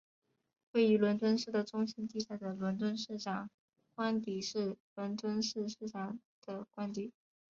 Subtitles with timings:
[0.71, 3.51] 位于伦敦市的中心地带的伦敦市长
[3.93, 7.13] 官邸是伦敦市市长的官邸。